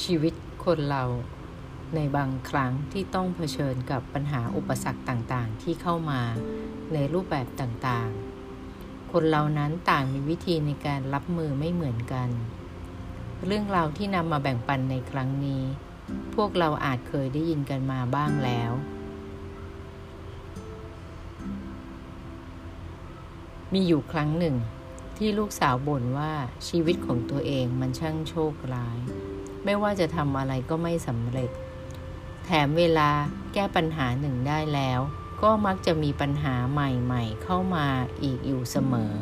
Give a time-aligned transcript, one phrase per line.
[0.00, 0.34] ชีวิต
[0.64, 1.04] คนเรา
[1.94, 6.20] ในบางครั้งที่ต้องเผชิญกับปัญหาอุปสรรคต่างๆ ที่เข้ามา
[6.92, 12.28] ในรูปแบบต่างๆ คนเรานั้นต่างมีวิธีในการรับมือไม่เหมือนกัน
[13.46, 15.62] เรื่องราวที่นำมาแบ่งปันในครั้งนี้
[16.34, 18.72] พวกเราอาจเคยได้ยินกันมาบ้างแล้ว
[23.72, 24.56] มีอยู่ครั้งหนึ่ง
[25.16, 26.32] ที่ลูกสาวบ่นว่า
[26.68, 28.98] ชีวิตของตัวเองมันช่างโชคร้าย
[29.64, 31.50] ไม่ว่าจะทำอะไรก็ไม่สำเร็จ
[32.44, 33.10] แถมเวลา
[33.54, 35.00] แก้ปัญหาหนึ่งได้แล้ว
[35.42, 37.86] ก็มักจะมีปัญหาใหม่ๆ เข้ามา
[38.22, 39.14] อีกอยู่เสมอ